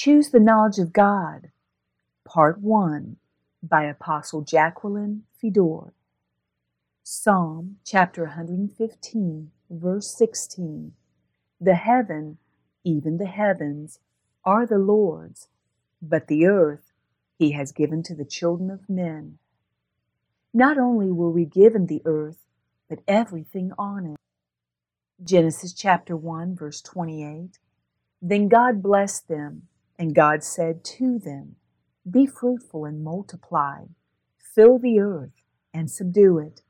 [0.00, 1.50] Choose the Knowledge of God,
[2.24, 3.16] Part 1,
[3.64, 5.92] by Apostle Jacqueline Fedor.
[7.02, 10.92] Psalm chapter 115, verse 16.
[11.60, 12.38] The heaven,
[12.84, 13.98] even the heavens,
[14.44, 15.48] are the Lord's,
[16.00, 16.92] but the earth
[17.36, 19.38] he has given to the children of men.
[20.54, 22.46] Not only were we given the earth,
[22.88, 24.16] but everything on it.
[25.24, 27.58] Genesis chapter 1, verse 28.
[28.22, 29.66] Then God blessed them
[29.98, 31.56] and God said to them,
[32.10, 33.84] Be fruitful and multiply,
[34.38, 35.32] fill the earth
[35.74, 36.62] and subdue it,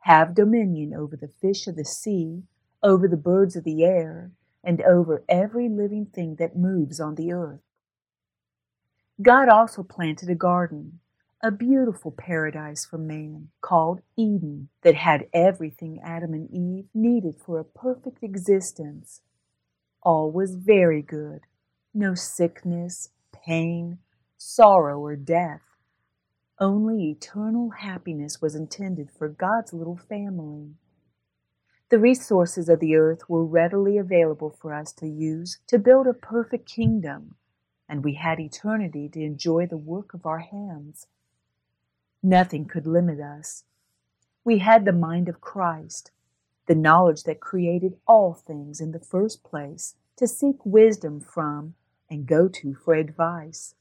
[0.00, 2.44] have dominion over the fish of the sea,
[2.82, 4.32] over the birds of the air,
[4.64, 7.60] and over every living thing that moves on the earth.
[9.22, 11.00] God also planted a garden,
[11.42, 17.58] a beautiful paradise for man, called Eden, that had everything Adam and Eve needed for
[17.58, 19.22] a perfect existence.
[20.02, 21.42] All was very good
[21.98, 23.98] no sickness, pain,
[24.36, 25.62] sorrow, or death.
[26.60, 30.74] Only eternal happiness was intended for God's little family.
[31.90, 36.12] The resources of the earth were readily available for us to use to build a
[36.12, 37.34] perfect kingdom,
[37.88, 41.08] and we had eternity to enjoy the work of our hands.
[42.22, 43.64] Nothing could limit us.
[44.44, 46.12] We had the mind of Christ,
[46.66, 51.74] the knowledge that created all things in the first place, to seek wisdom from
[52.10, 53.74] and go to for advice.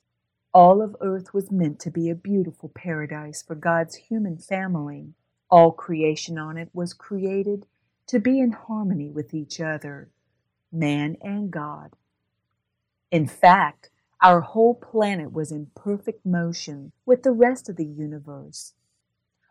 [0.53, 5.13] All of earth was meant to be a beautiful paradise for God's human family.
[5.49, 7.65] All creation on it was created
[8.07, 10.09] to be in harmony with each other,
[10.71, 11.91] man and God.
[13.11, 13.89] In fact,
[14.21, 18.73] our whole planet was in perfect motion with the rest of the universe.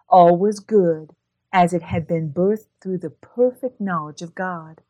[0.08, 1.14] All was good
[1.52, 4.82] as it had been birthed through the perfect knowledge of God.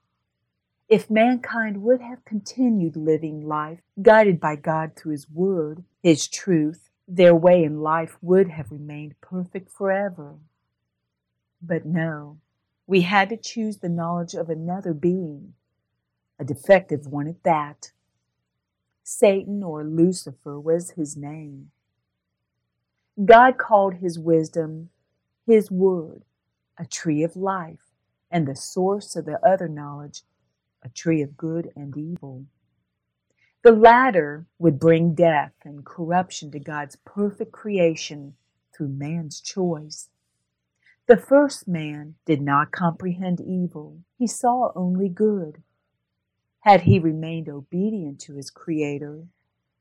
[0.89, 6.91] If mankind would have continued living life guided by God through His Word, His truth,
[7.09, 10.37] their way in life would have remained perfect forever.
[11.61, 12.39] But no,
[12.87, 15.55] we had to choose the knowledge of another being,
[16.39, 17.91] a defective one at that.
[19.03, 21.71] Satan or Lucifer was his name.
[23.25, 24.91] God called his wisdom
[25.47, 26.25] his word,
[26.77, 27.93] a tree of life,
[28.31, 30.23] and the source of the other knowledge
[30.87, 32.47] a tree of good and evil.
[33.63, 38.37] The latter would bring death and corruption to God's perfect creation
[38.73, 40.09] through man's choice.
[41.07, 45.63] The first man did not comprehend evil, he saw only good.
[46.61, 49.25] Had he remained obedient to his Creator,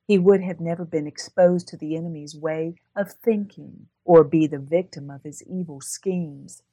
[0.07, 4.59] he would have never been exposed to the enemy's way of thinking or be the
[4.59, 6.63] victim of his evil schemes.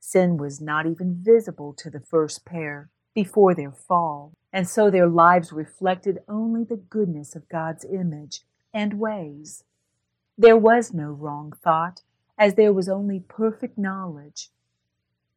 [0.00, 5.08] Sin was not even visible to the first pair before their fall, and so their
[5.08, 8.42] lives reflected only the goodness of God's image
[8.74, 9.64] and ways.
[10.36, 12.02] There was no wrong thought,
[12.36, 14.50] as there was only perfect knowledge.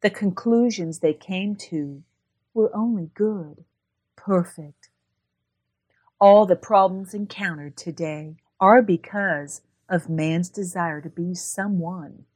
[0.02, 2.02] The conclusions they came to
[2.52, 3.64] were only good,
[4.14, 4.90] perfect.
[6.20, 12.26] All the problems encountered today are because of man's desire to be someone.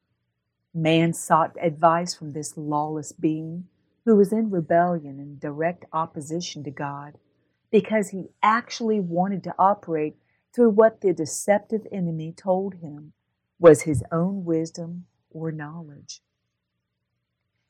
[0.72, 3.68] Man sought advice from this lawless being
[4.04, 7.14] who was in rebellion and direct opposition to God
[7.70, 10.16] because he actually wanted to operate
[10.54, 13.12] through what the deceptive enemy told him
[13.58, 16.20] was his own wisdom or knowledge.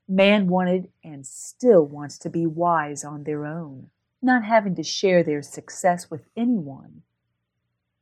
[0.09, 3.89] Man wanted and still wants to be wise on their own,
[4.21, 7.03] not having to share their success with anyone.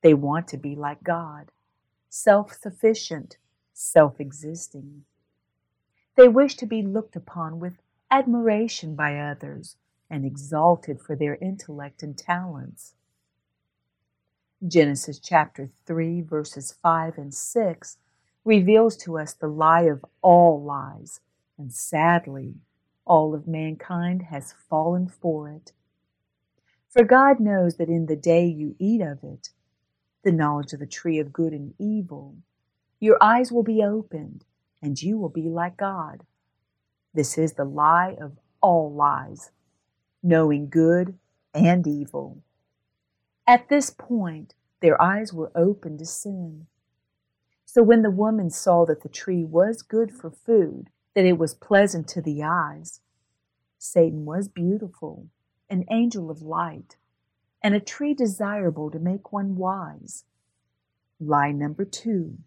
[0.03, 1.53] They want to be like God,
[2.09, 3.37] self sufficient,
[3.73, 5.05] self existing.
[6.17, 7.82] They wish to be looked upon with
[8.13, 9.77] admiration by others,
[10.11, 12.95] and exalted for their intellect and talents.
[14.69, 17.97] Genesis chapter 3, verses 5 and 6
[18.45, 21.21] reveals to us the lie of all lies,
[21.57, 22.57] and sadly,
[23.07, 25.73] all of mankind has fallen for it.
[26.91, 29.49] For God knows that in the day you eat of it,
[30.23, 32.37] the knowledge of the tree of good and evil,
[33.01, 34.45] your eyes will be opened,
[34.83, 36.25] and you will be like God,
[37.15, 39.51] this is the lie of all lies,
[40.23, 41.19] knowing good
[41.55, 42.43] and evil.
[43.47, 46.67] At this point, their eyes were open to sin.
[47.65, 51.55] So when the woman saw that the tree was good for food, that it was
[51.55, 53.01] pleasant to the eyes,
[53.79, 55.27] Satan was beautiful,
[55.69, 56.97] an angel of light,
[57.63, 60.25] and a tree desirable to make one wise.
[61.21, 62.39] Lie number two.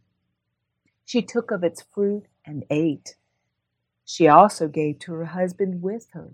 [1.06, 3.16] She took of its fruit and ate.
[4.06, 6.32] She also gave to her husband with her,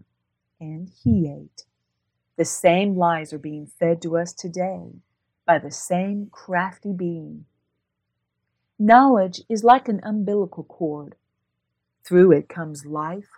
[0.59, 1.63] and he ate.
[2.35, 4.91] The same lies are being fed to us today
[5.45, 7.45] by the same crafty being.
[8.77, 11.15] Knowledge is like an umbilical cord.
[12.03, 13.29] Through it comes life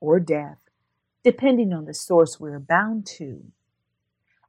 [0.00, 0.58] or death,
[1.22, 3.44] depending on the source we are bound to.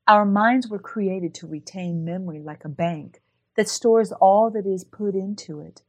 [0.08, 3.22] Our minds were created to retain memory like a bank
[3.56, 5.84] that stores all that is put into it.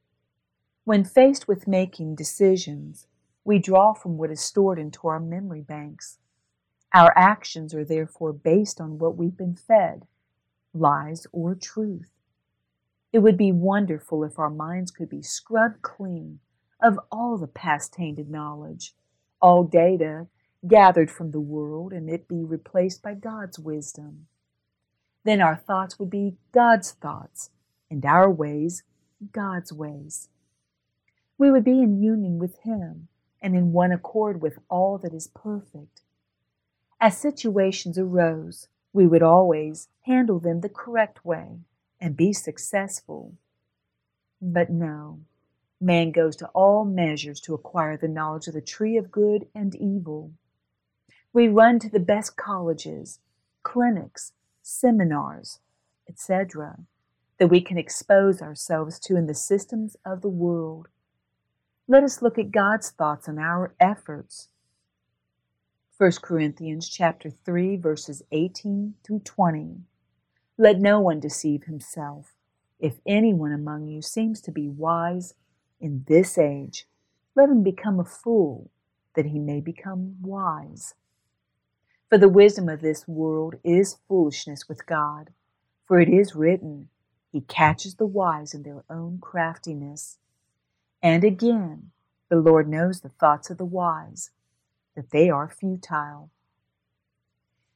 [0.85, 3.06] When faced with making decisions,
[3.44, 6.19] we draw from what is stored into our memory banks.
[6.94, 10.06] Our actions are therefore based on what we've been fed,
[10.73, 12.11] lies or truth.
[13.12, 16.41] It would be wonderful if our minds could be scrubbed clean
[16.81, 18.94] of all the past tainted knowledge,
[19.41, 20.27] all data
[20.67, 24.27] gathered from the world, and it be replaced by God's wisdom.
[25.25, 27.50] Then our thoughts would be God's thoughts,
[27.91, 28.83] and our ways
[29.33, 30.29] God's ways.
[31.39, 33.09] We would be in union with Him
[33.43, 36.00] and in one accord with all that is perfect.
[37.00, 41.59] As situations arose, we would always handle them the correct way
[42.00, 43.35] and be successful.
[44.41, 45.21] But no,
[45.81, 49.75] man goes to all measures to acquire the knowledge of the tree of good and
[49.75, 50.33] evil.
[51.33, 53.19] We run to the best colleges,
[53.62, 55.59] clinics, seminars,
[56.09, 56.79] etc.,
[57.39, 60.89] that we can expose ourselves to in the systems of the world.
[61.88, 64.49] Let us look at God's thoughts on our efforts.
[65.99, 69.79] 1 Corinthians chapter 3 verses 18 through 20.
[70.56, 72.34] Let no one deceive himself.
[72.79, 75.34] If anyone among you seems to be wise
[75.81, 76.87] in this age,
[77.34, 78.70] let him become a fool,
[79.17, 80.94] that he may become wise.
[82.08, 85.31] For the wisdom of this world is foolishness with God.
[85.87, 86.90] For it is written,
[87.32, 90.19] He catches the wise in their own craftiness.
[91.02, 91.90] And again,
[92.28, 94.31] the Lord knows the thoughts of the wise,
[94.94, 96.31] that they are futile.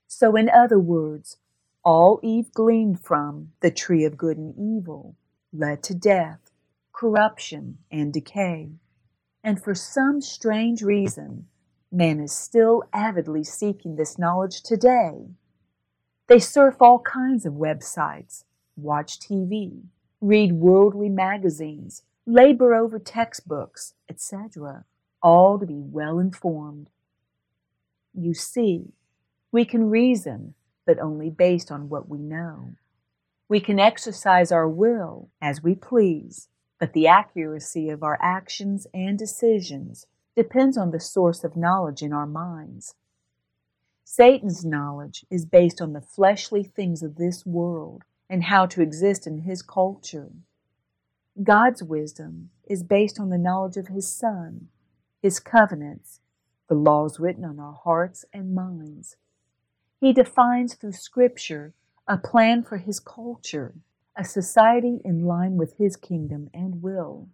[0.07, 1.39] So, in other words,
[1.85, 5.17] all Eve gleaned from the tree of good and evil
[5.53, 6.51] led to death,
[6.93, 8.71] corruption, and decay.
[9.43, 11.47] And for some strange reason,
[11.93, 15.29] man is still avidly seeking this knowledge today.
[16.27, 18.45] They surf all kinds of websites,
[18.77, 19.83] watch TV,
[20.21, 24.85] read worldly magazines, labor over textbooks, etc.,
[25.23, 26.91] all to be well informed.
[28.13, 28.93] You see,
[29.53, 32.73] we can reason, but only based on what we know.
[33.49, 36.49] We can exercise our will as we please,
[36.81, 42.13] but the accuracy of our actions and decisions depends on the source of knowledge in
[42.13, 42.95] our minds.
[44.05, 49.27] Satan's knowledge is based on the fleshly things of this world and how to exist
[49.27, 50.31] in his culture.
[51.43, 54.69] God's wisdom is based on the knowledge of His Son,
[55.21, 56.21] His covenants,
[56.69, 59.17] the laws written on our hearts and minds.
[60.01, 61.75] He defines through Scripture
[62.09, 63.75] a plan for His culture,
[64.17, 67.29] a society in line with His kingdom and will.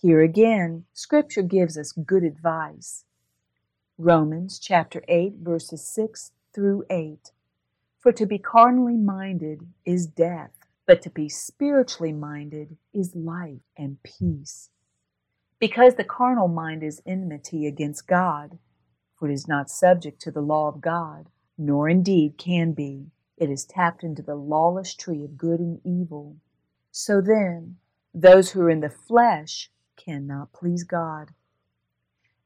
[0.00, 3.04] Here again, Scripture gives us good advice.
[3.98, 7.30] Romans chapter 8, verses 6 through 8.
[7.98, 10.61] For to be carnally minded is death
[10.92, 14.68] but to be spiritually minded is life and peace.
[15.58, 18.58] Because the carnal mind is enmity against God,
[19.18, 23.06] for it is not subject to the law of God, nor indeed can be.
[23.38, 26.36] It is tapped into the lawless tree of good and evil.
[26.90, 27.78] So then,
[28.12, 31.30] those who are in the flesh cannot please God.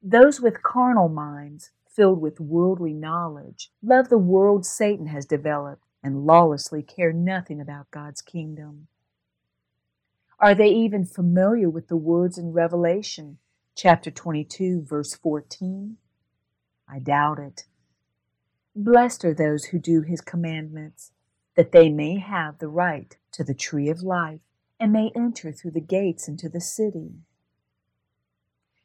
[0.01, 6.25] Those with carnal minds, filled with worldly knowledge, love the world Satan has developed and
[6.25, 8.87] lawlessly care nothing about God's kingdom?
[10.39, 13.39] Are they even familiar with the words in Revelation
[13.75, 15.97] chapter 22, verse 14?
[16.89, 17.65] I doubt it.
[18.77, 21.11] Blessed are those who do his commandments,
[21.57, 24.43] that they may have the right to the tree of life
[24.79, 27.15] and may enter through the gates into the city.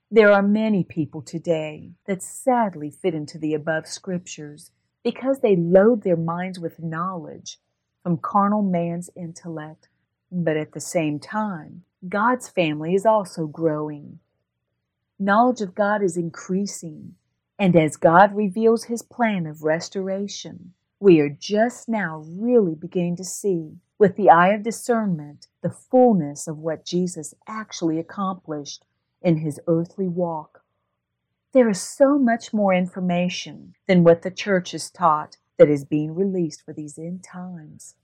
[0.09, 4.71] There are many people today that sadly fit into the above scriptures
[5.03, 7.59] because they load their minds with knowledge
[8.03, 9.87] from carnal man's intellect.
[10.31, 14.19] But at the same time, God's family is also growing.
[15.19, 17.15] Knowledge of God is increasing,
[17.59, 23.23] and as God reveals his plan of restoration, we are just now really beginning to
[23.23, 28.83] see, with the eye of discernment, the fullness of what Jesus actually accomplished
[29.21, 30.60] in his earthly walk.
[31.53, 36.15] There is so much more information than what the church has taught that is being
[36.15, 37.95] released for these end times.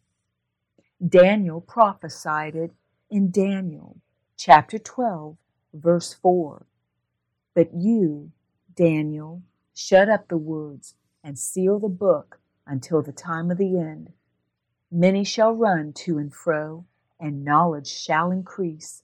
[1.08, 2.72] Daniel prophesied it
[3.10, 4.02] in Daniel
[4.36, 5.38] chapter 12,
[5.74, 6.66] verse 4.
[7.56, 8.32] But you,
[8.76, 14.12] Daniel, shut up the words and seal the book until the time of the end.
[14.92, 16.86] Many shall run to and fro,
[17.20, 19.04] and knowledge shall increase.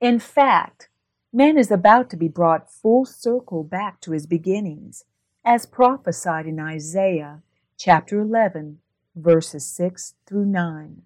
[0.00, 0.87] In fact,
[1.32, 5.04] man is about to be brought full circle back to his beginnings,
[5.44, 7.42] as prophesied in Isaiah
[7.76, 8.78] chapter 11,
[9.14, 11.02] verses 6 through 9.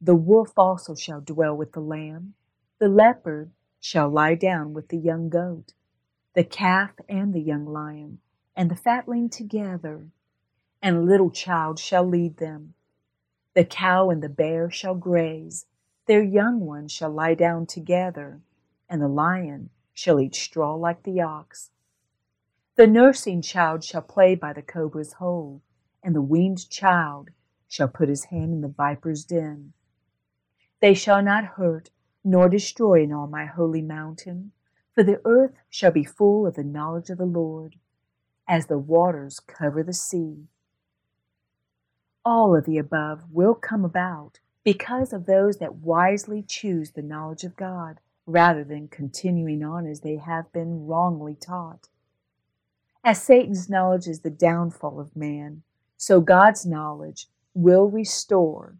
[0.00, 2.34] The wolf also shall dwell with the lamb,
[2.78, 3.50] the leopard
[3.80, 5.72] shall lie down with the young goat,
[6.34, 8.18] the calf and the young lion,
[8.54, 10.06] and the fatling together,
[10.80, 12.74] and a little child shall lead them.
[13.54, 15.66] The cow and the bear shall graze,
[16.06, 18.40] their young ones shall lie down together,
[18.88, 21.70] and the lion shall eat straw like the ox.
[22.76, 25.62] The nursing child shall play by the cobra's hole,
[26.02, 27.30] and the weaned child
[27.68, 29.72] shall put his hand in the viper's den.
[30.80, 31.90] They shall not hurt
[32.24, 34.52] nor destroy in all my holy mountain,
[34.92, 37.76] for the earth shall be full of the knowledge of the Lord,
[38.48, 40.48] as the waters cover the sea.
[42.24, 47.44] All of the above will come about because of those that wisely choose the knowledge
[47.44, 51.88] of God rather than continuing on as they have been wrongly taught.
[53.02, 55.62] As Satan's knowledge is the downfall of man,
[55.96, 58.76] so God's knowledge will restore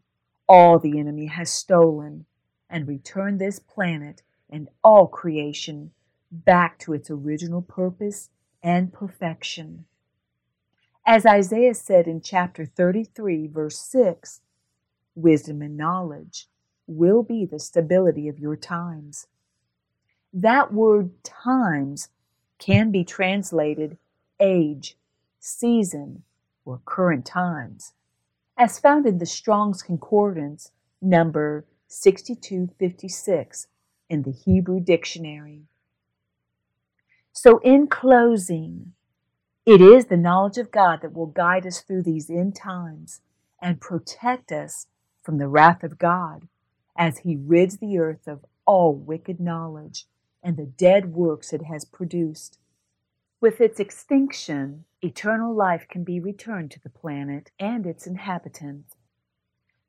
[0.48, 2.26] all the enemy has stolen
[2.68, 5.90] and return this planet and all creation
[6.30, 8.30] back to its original purpose
[8.62, 9.84] and perfection.
[11.06, 14.40] As Isaiah said in chapter 33, verse 6,
[15.14, 16.48] wisdom and knowledge
[16.86, 19.26] will be the stability of your times.
[20.37, 22.09] That word times
[22.59, 23.99] can be translated
[24.41, 24.97] age,
[25.38, 26.25] season,
[26.64, 27.93] or current times,
[28.59, 33.69] as found in the Strong's Concordance, number 6256
[34.11, 35.62] in the Hebrew Dictionary.
[37.33, 38.93] So, in closing,
[39.64, 43.21] it is the knowledge of God that will guide us through these end times
[43.62, 44.88] and protect us
[45.23, 46.49] from the wrath of God
[46.99, 50.07] as He rids the earth of all wicked knowledge
[50.44, 52.58] and the dead works it has produced.
[53.40, 58.94] With its extinction, eternal life can be returned to the planet and its inhabitants.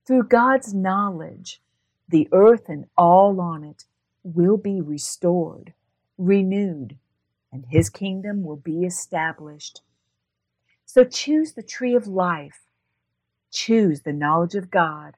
[0.08, 1.62] Through God's knowledge,
[2.08, 3.86] the earth and all on it
[4.24, 5.74] will be restored,
[6.18, 6.98] renewed,
[7.52, 9.82] and his kingdom will be established.
[10.86, 12.62] So choose the tree of life,
[13.52, 15.16] choose the knowledge of God,